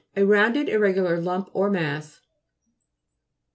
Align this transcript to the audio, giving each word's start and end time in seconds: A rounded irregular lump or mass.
A 0.17 0.25
rounded 0.25 0.67
irregular 0.67 1.21
lump 1.21 1.51
or 1.53 1.69
mass. 1.69 2.21